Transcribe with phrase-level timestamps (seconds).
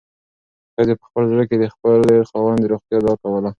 [0.73, 1.93] ښځې په خپل زړه کې د خپل
[2.29, 3.49] خاوند د روغتیا دعا کوله.